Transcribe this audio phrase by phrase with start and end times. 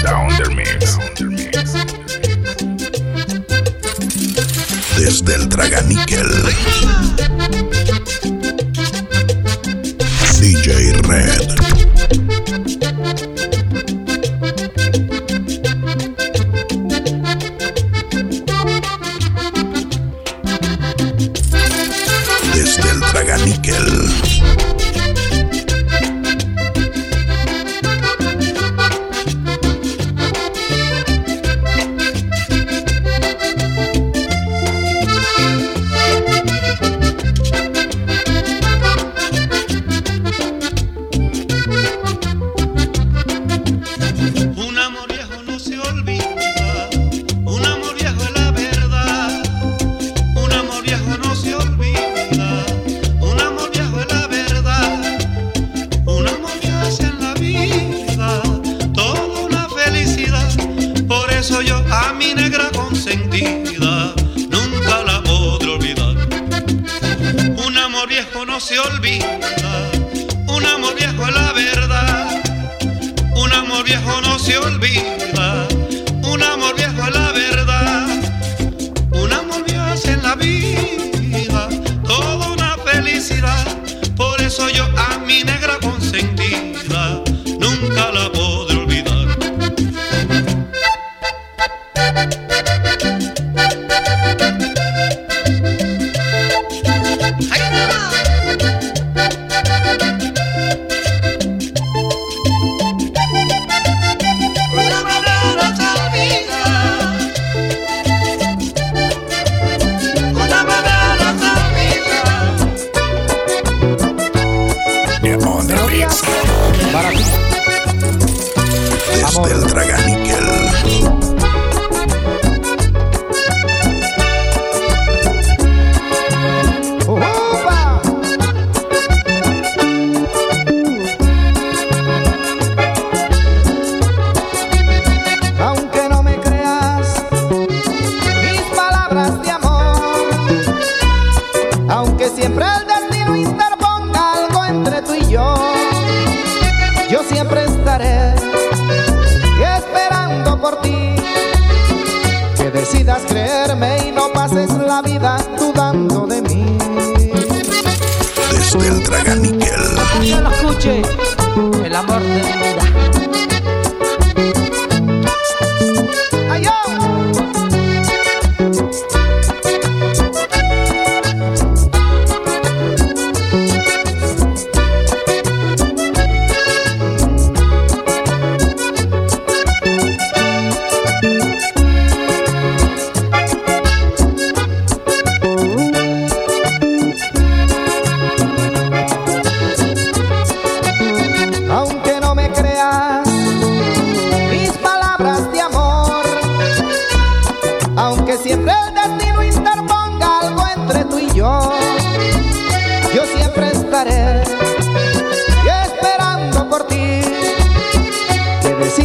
[0.00, 0.98] Down the mix.
[4.96, 6.28] Desde el Draganiquel.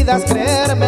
[0.07, 0.86] Que decidas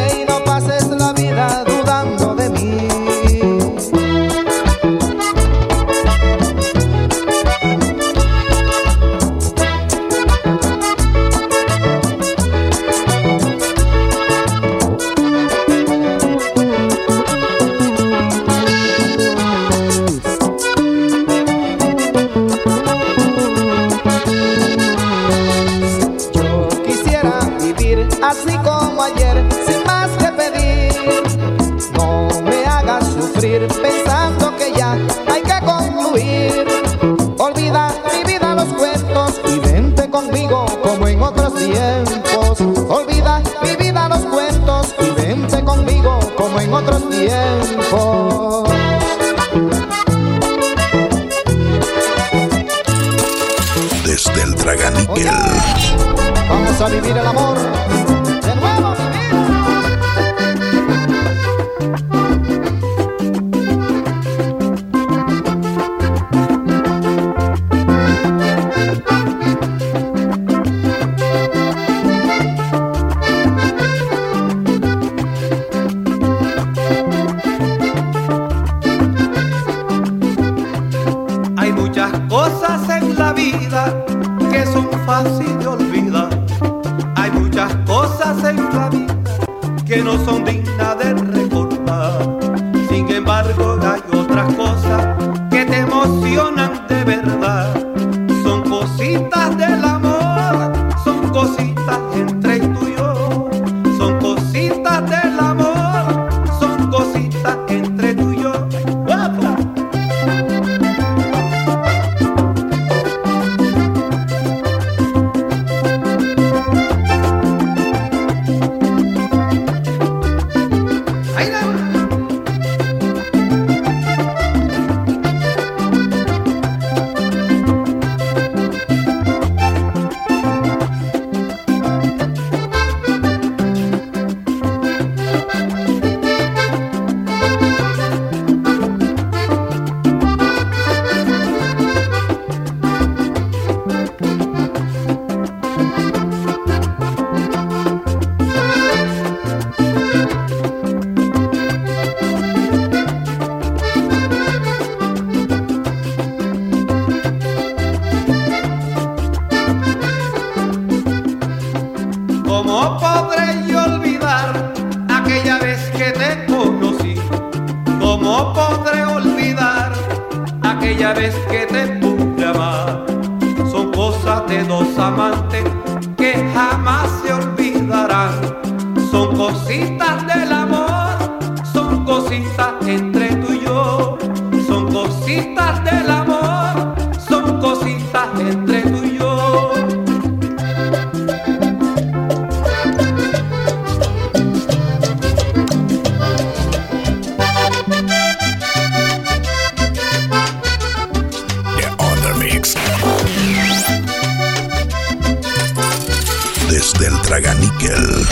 [207.80, 208.26] Traganíquel.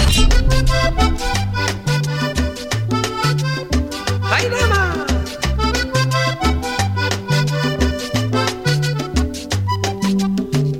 [4.29, 5.05] ¡Ay, dama!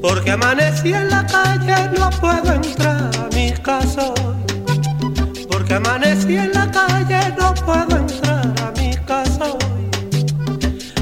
[0.01, 5.45] Porque amanecí en la calle, no puedo entrar a mi casa hoy.
[5.49, 9.89] Porque amanecí en la calle, no puedo entrar a mi casa hoy.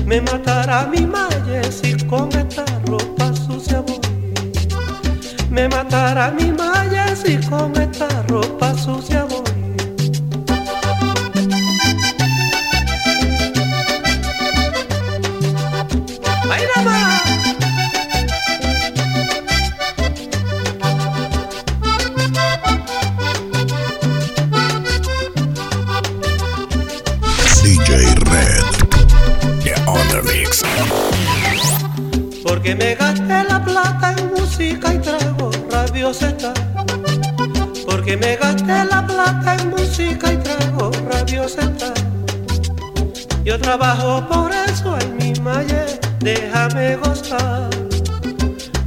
[0.05, 3.99] Me matará mi malle si con esta ropa sucia voy.
[5.49, 6.74] Me matará mi malle
[7.25, 9.41] si con esta ropa sucia voy.
[16.51, 17.21] ¡Ay, dama!
[27.63, 28.63] DJ Red.
[29.63, 30.61] The Undermix.
[32.43, 36.64] Porque me gasté la plata en música y trago rabiosa está.
[38.19, 41.93] Me gasté la plata en música y trago rabiosa está.
[43.43, 45.85] Yo trabajo por eso en mi malle,
[46.19, 47.69] déjame gozar.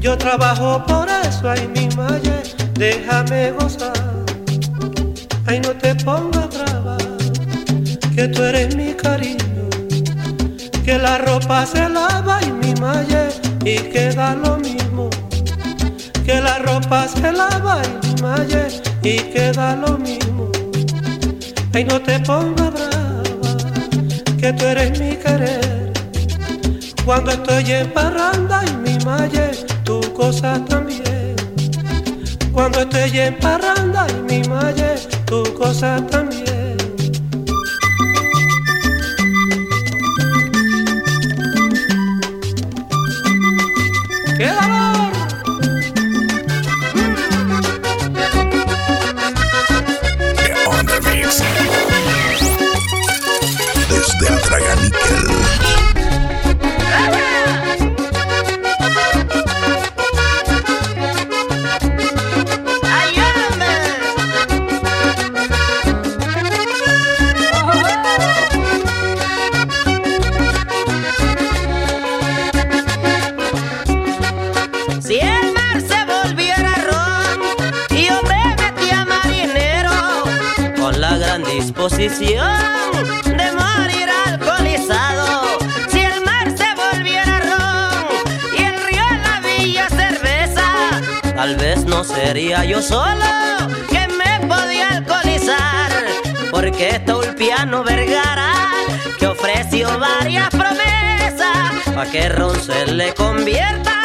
[0.01, 2.43] Yo trabajo por eso en mi malle,
[2.75, 3.93] déjame gozar.
[5.47, 6.97] Ay, no te pongas brava,
[8.15, 9.39] que tú eres mi cariño
[10.85, 13.29] que la ropa se lava y mi malle
[13.63, 15.11] y queda lo mismo.
[16.25, 20.51] Que la ropa se lava y mi malle y queda lo mismo.
[21.73, 23.23] Ay, no te pongas brava,
[24.39, 25.93] que tú eres mi querer.
[27.05, 29.51] Cuando estoy en parranda y mi malle,
[29.85, 31.37] tu cosa también.
[32.53, 36.58] Cuando estoy en parranda y mi malle, tu cosa también.
[81.99, 85.59] De morir alcoholizado.
[85.89, 88.07] Si el mar se volviera ron
[88.57, 90.63] y el río la villa cerveza,
[91.35, 93.27] tal vez no sería yo solo
[93.91, 95.91] que me podía alcoholizar,
[96.53, 98.53] porque Tulpiano Vergara
[99.19, 103.98] que ofreció varias promesas pa' que ron se le conviertan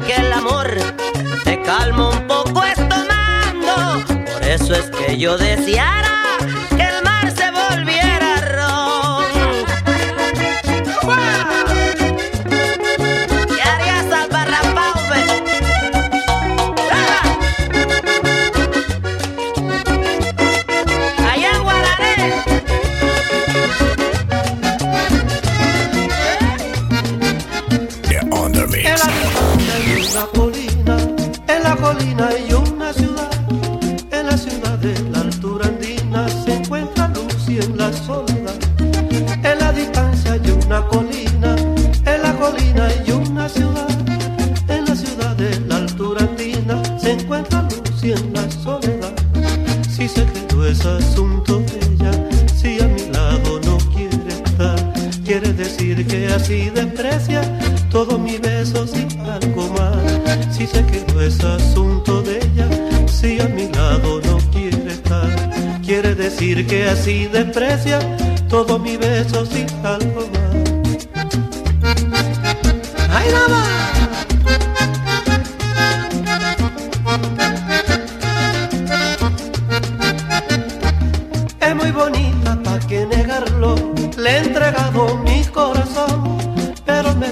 [0.00, 0.68] que el amor
[1.44, 4.04] me calma un poco estomando.
[4.32, 6.23] Por eso es que yo deseara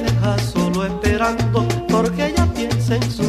[0.02, 3.21] deja solo esperando porque ella piensa en su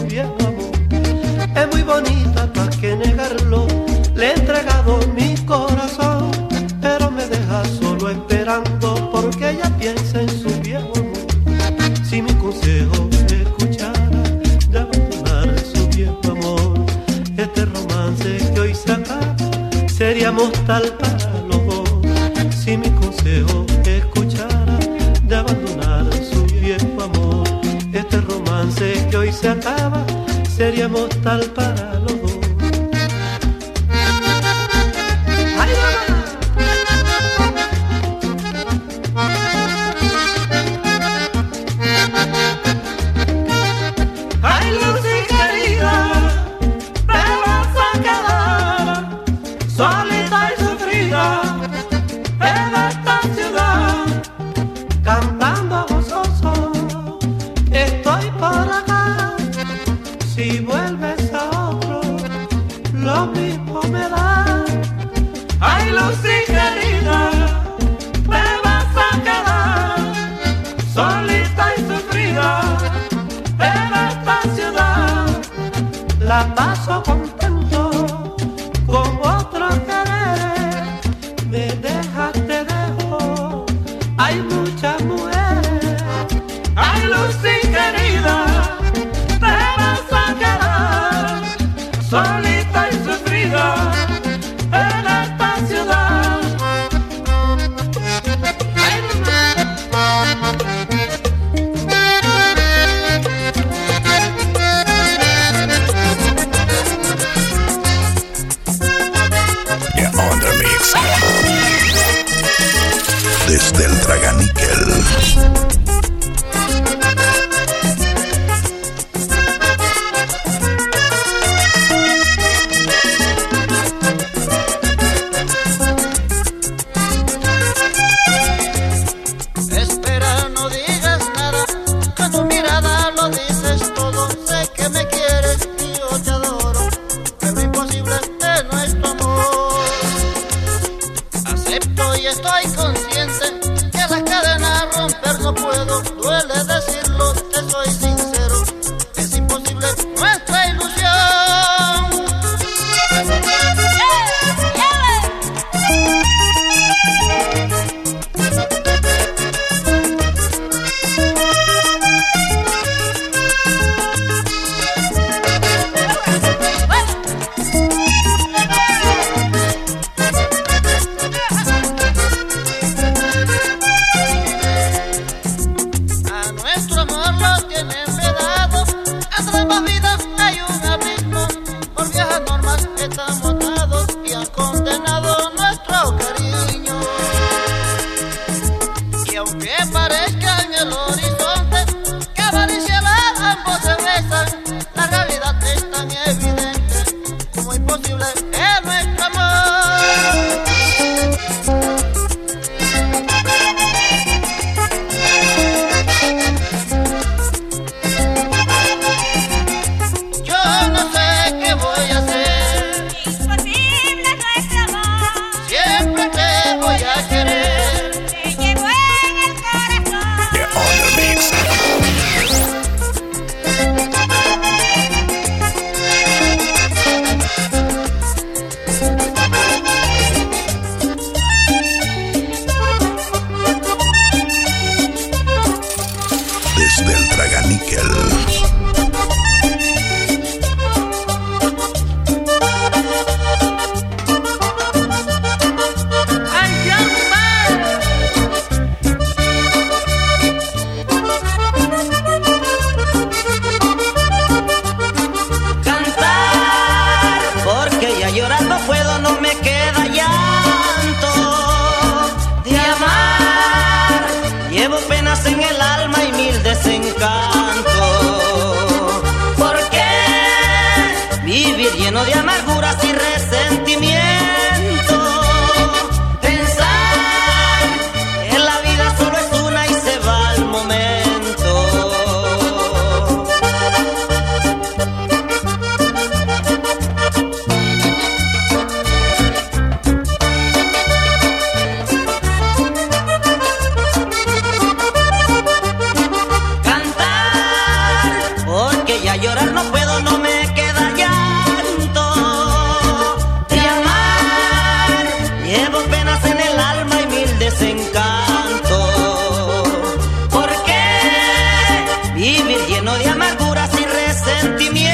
[314.64, 315.13] sentimiento.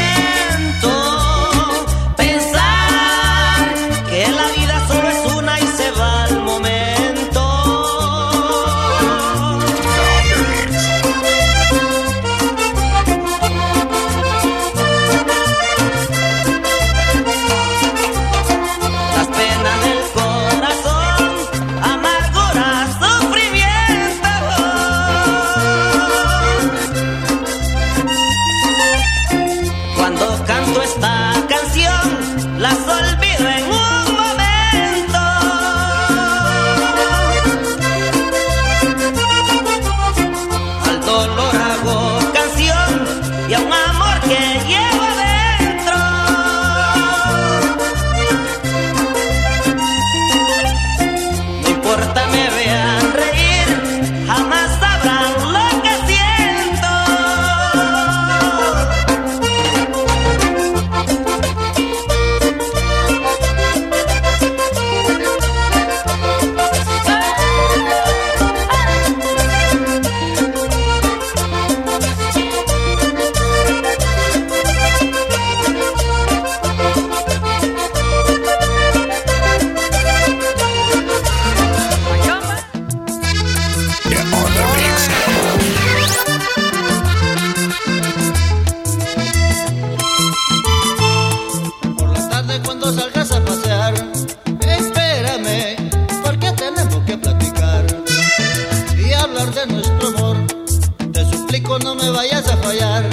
[101.78, 103.06] no me vayas a fallar.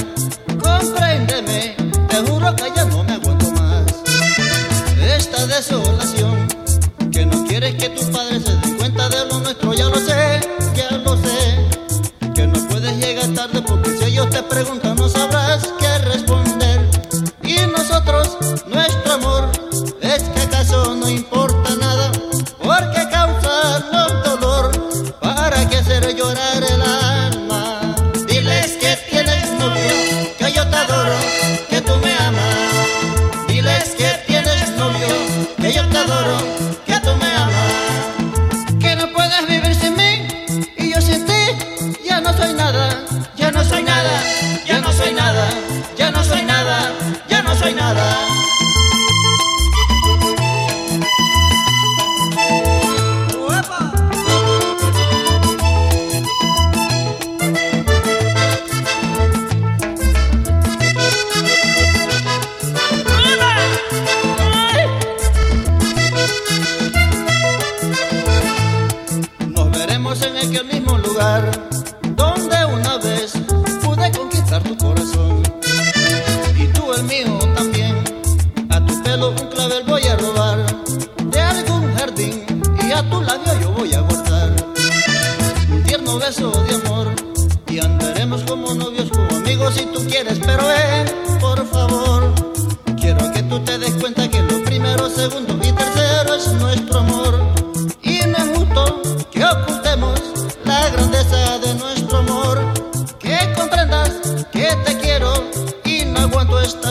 [0.47, 1.77] Compréndeme,
[2.09, 3.85] te juro que ya no me aguanto más.
[4.99, 6.26] Esta desolación.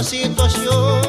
[0.05, 1.04] situación.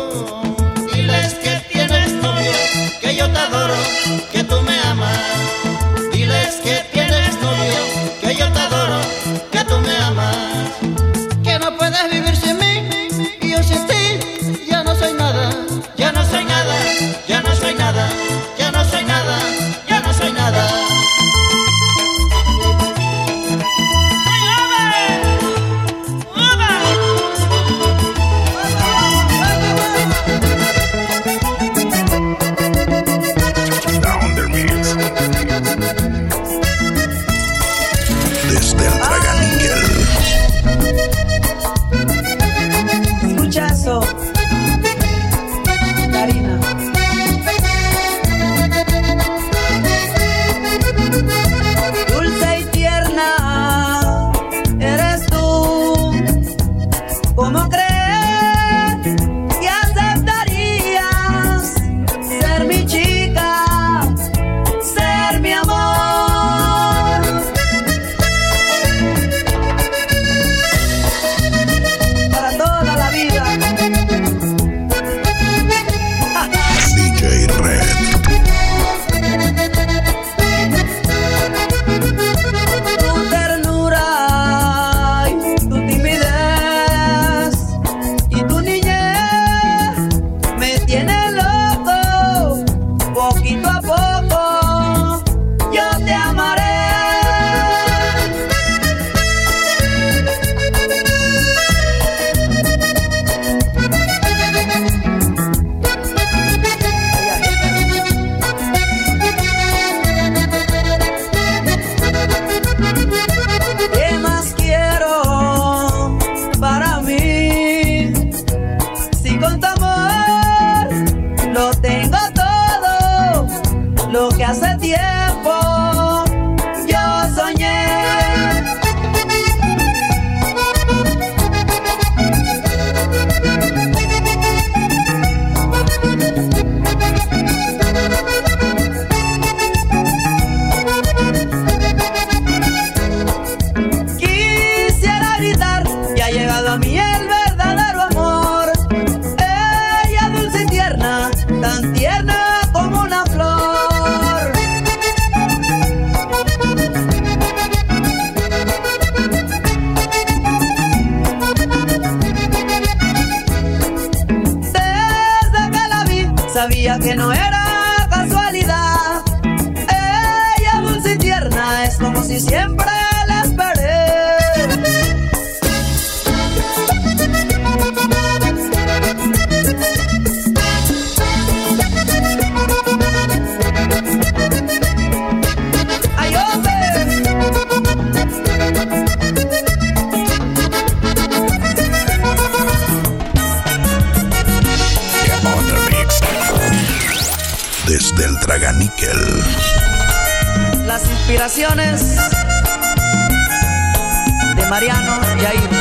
[204.69, 205.76] Mariano Jair.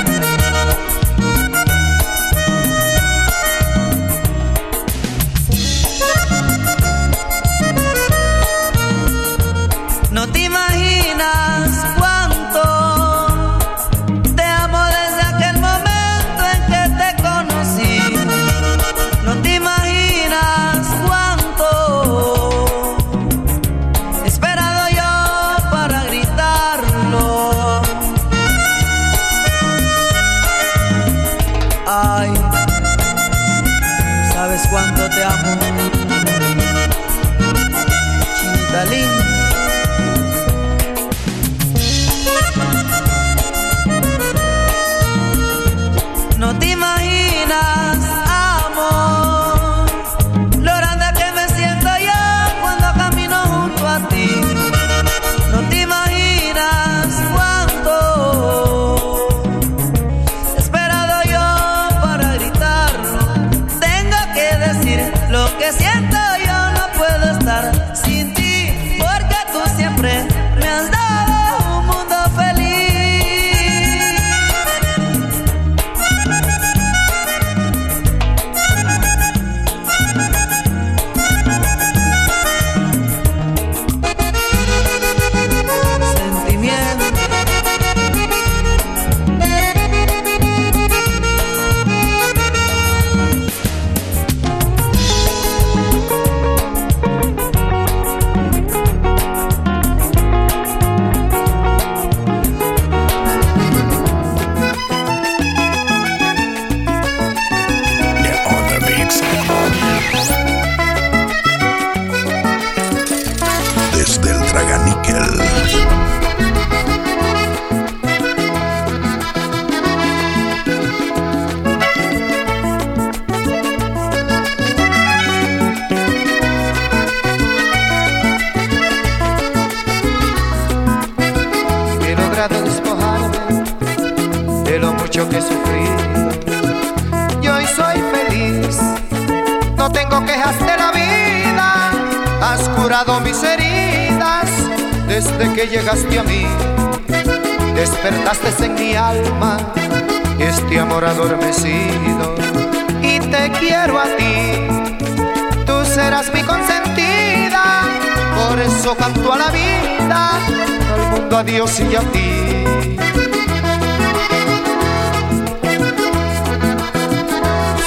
[161.37, 162.65] a Dios y a ti.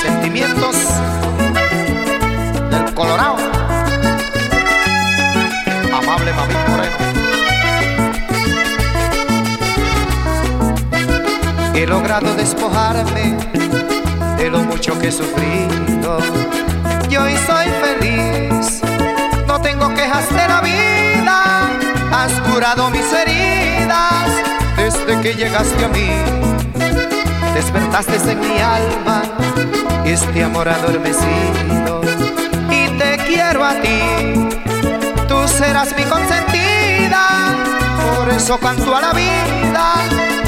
[0.03, 0.77] Sentimientos
[2.71, 3.37] del Colorado.
[5.95, 6.97] Amable mami Moreno.
[11.75, 13.35] He logrado despojarme
[14.37, 16.19] de lo mucho que he sufrido.
[17.09, 18.83] Yo hoy soy feliz,
[19.47, 20.98] no tengo quejas de la vida
[22.13, 24.29] has curado mis heridas
[24.77, 26.11] desde que llegaste a mí.
[27.55, 29.23] Despertaste en mi alma
[30.05, 32.01] este amor adormecido
[32.71, 34.49] y te quiero a ti.
[35.29, 37.55] Tú serás mi consentida,
[38.17, 39.95] por eso canto a la vida,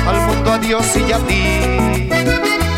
[0.09, 2.70] al mundo, a Dios y a ti.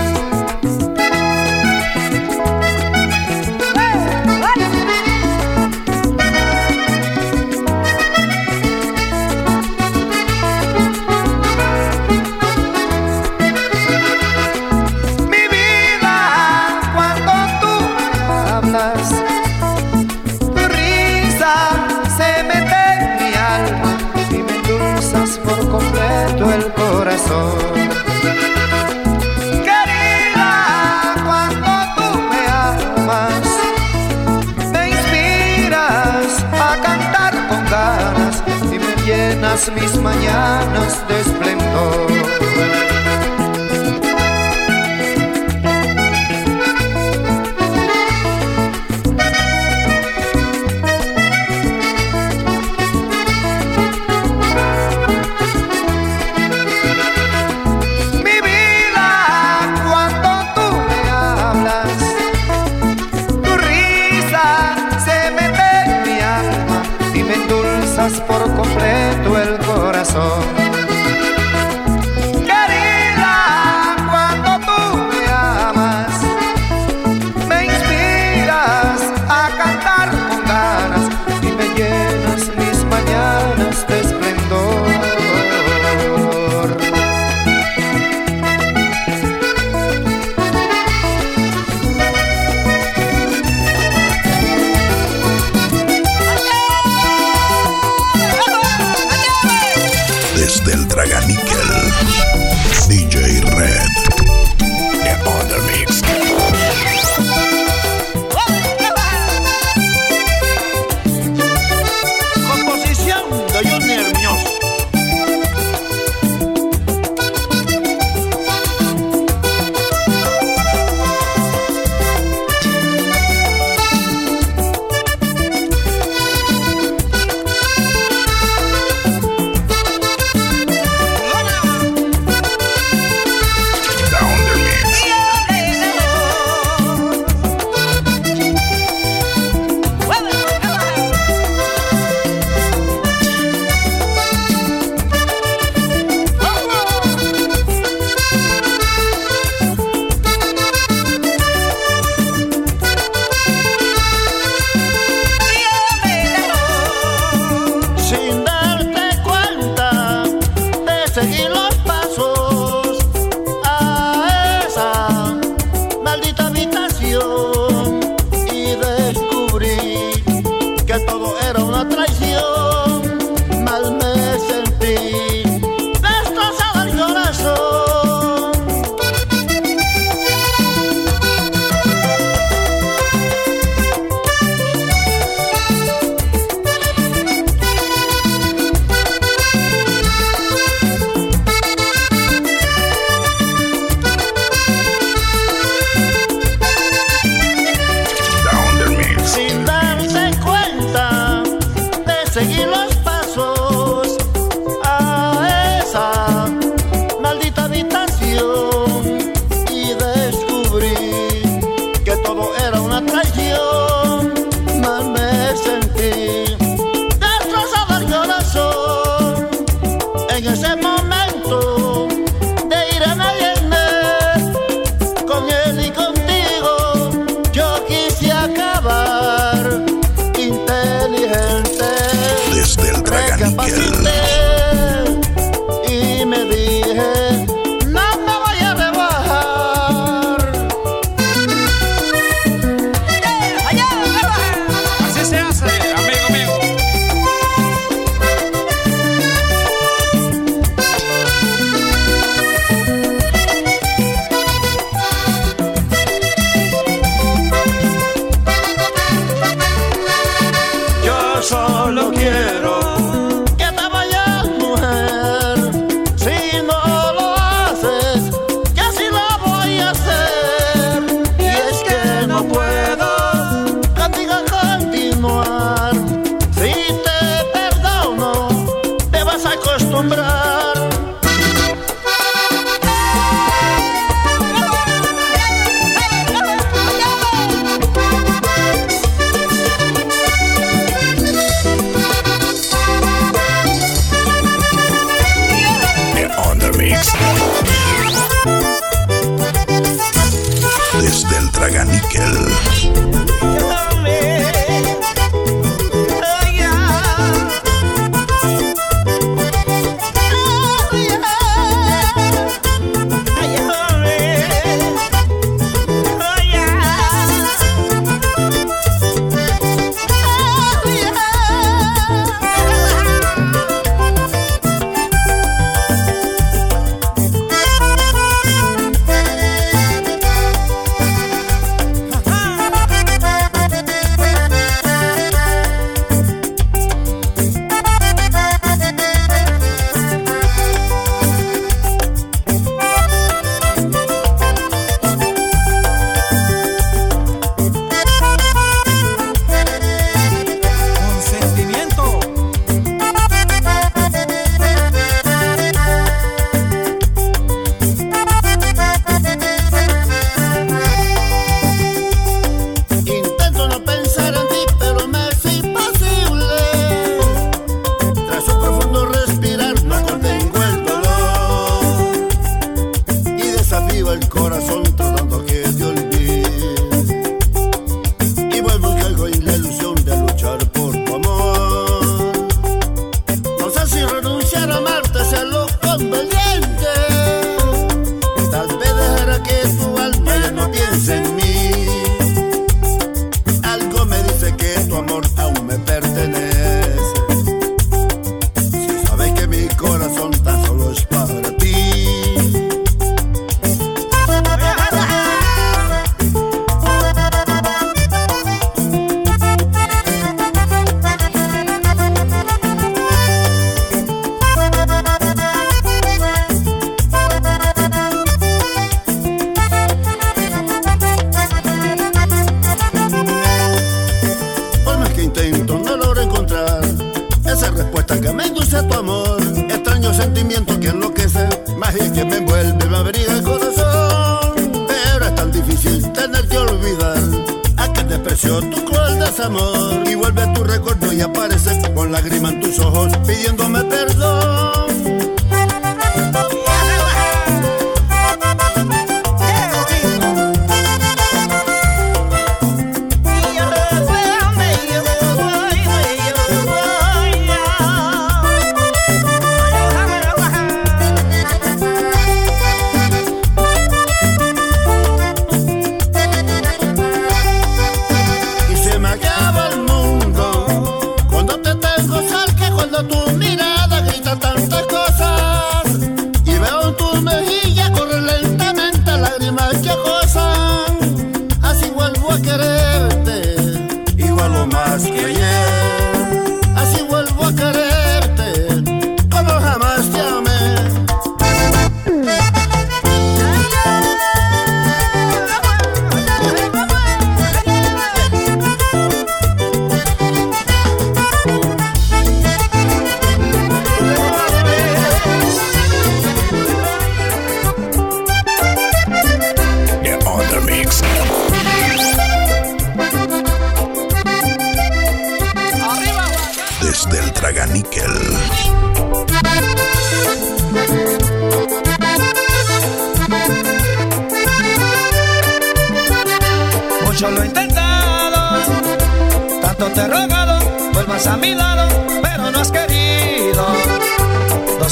[439.44, 443.71] Y vuelve tu recuerdo y aparece con lágrimas en tus ojos, pidiéndome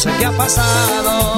[0.00, 1.34] sé qué ha pasado,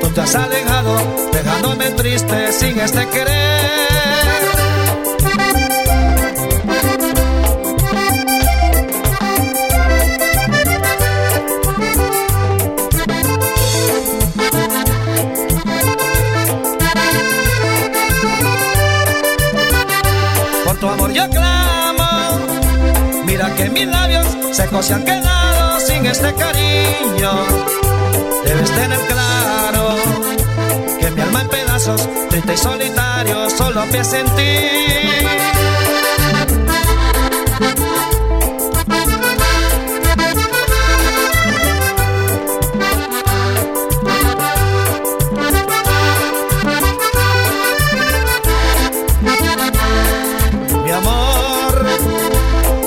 [0.00, 0.96] tú te has alejado,
[1.32, 4.40] dejándome triste sin este querer.
[20.64, 22.04] Por tu amor yo clamo.
[23.26, 25.43] Mira que mis labios secos se han quedado
[26.06, 27.32] este cariño.
[28.44, 29.96] Debes tener claro
[31.00, 34.74] que mi alma en pedazos, triste y solitario, solo piensa en ti.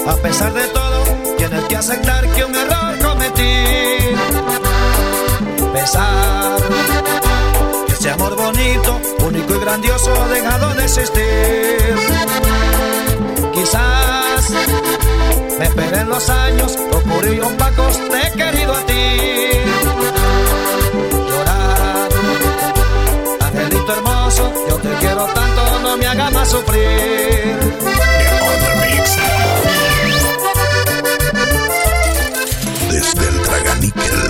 [0.08, 1.04] A pesar de todo,
[1.38, 2.56] tienes que aceptar que un
[7.88, 11.96] Que ese amor bonito, único y grandioso ha dejado de existir.
[13.54, 14.50] Quizás
[15.58, 19.18] me esperen los años, oscuros y opacos, te he querido a ti.
[21.30, 22.10] Llorar,
[23.42, 27.58] angelito hermoso, yo te quiero tanto, no me hagas más sufrir.
[32.92, 34.27] Desde el Traganíquel.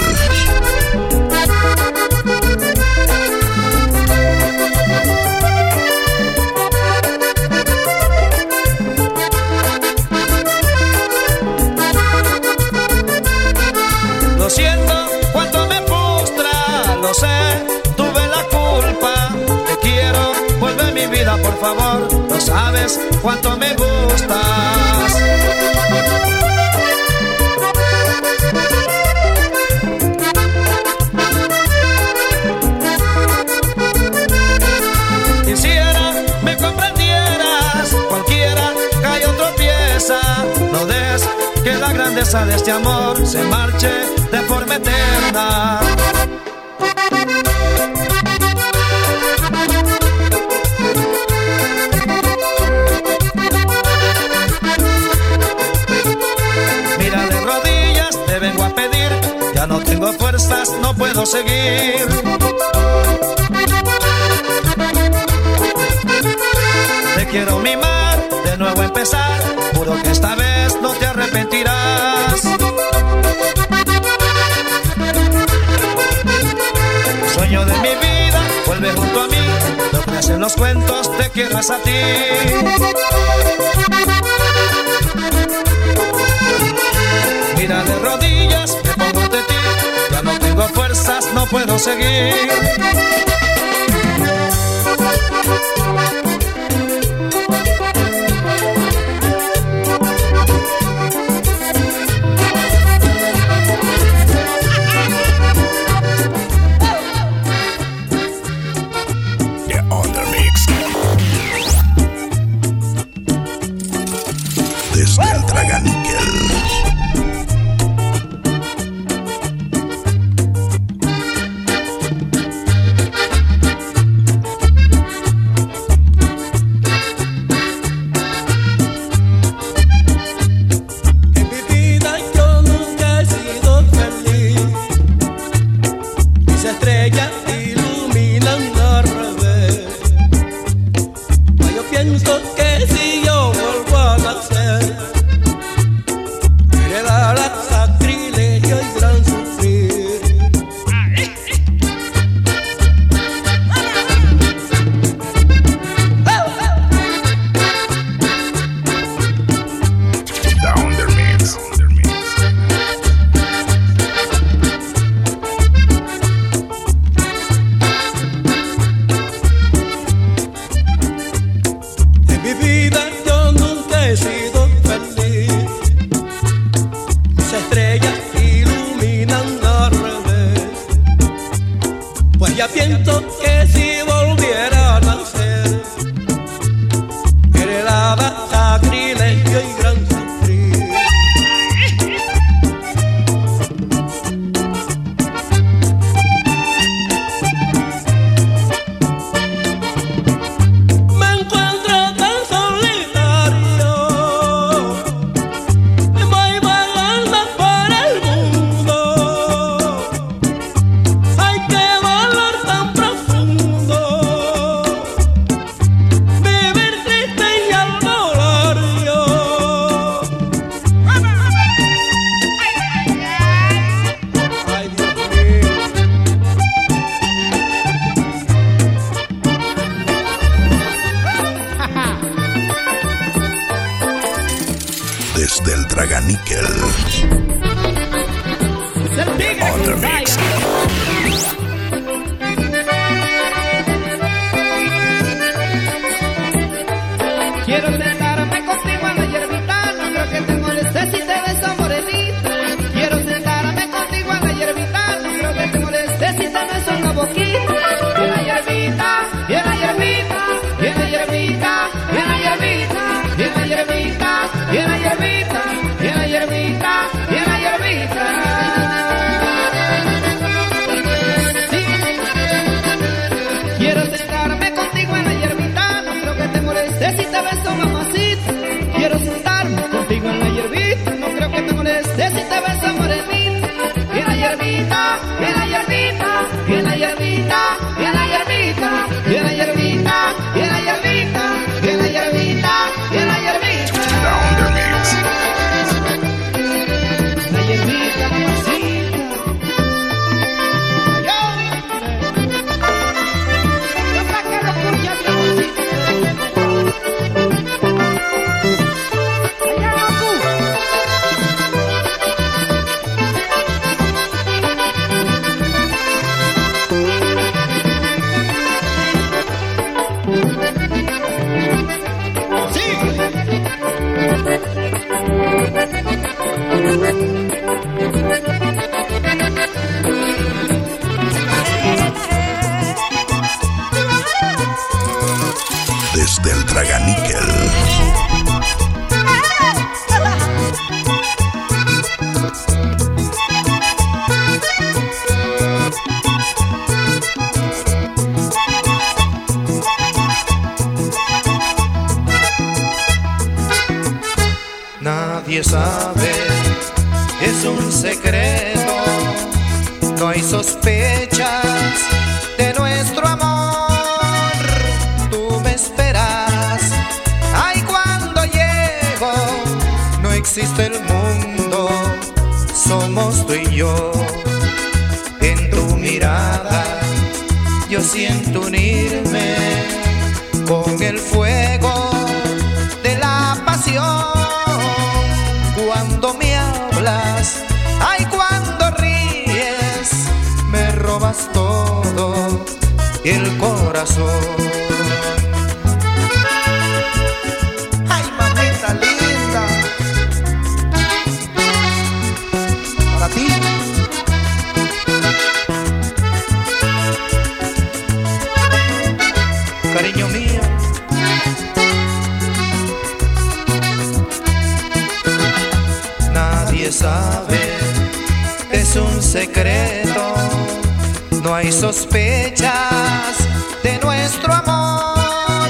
[421.47, 423.37] No hay sospechas
[423.81, 425.69] de nuestro amor,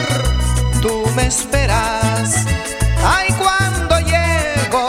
[0.81, 2.47] tú me esperas.
[3.05, 4.87] Ay, cuando llego,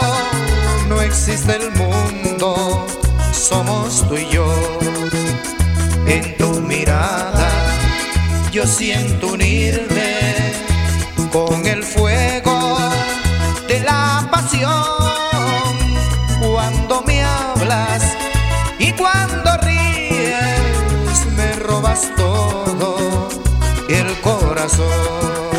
[0.87, 2.87] no existe el mundo,
[3.31, 4.51] somos tú y yo.
[6.07, 7.51] En tu mirada,
[8.51, 10.53] yo siento unirme
[11.31, 12.79] con el fuego
[13.67, 14.98] de la pasión.
[22.19, 23.29] todo
[23.87, 25.58] el corazón.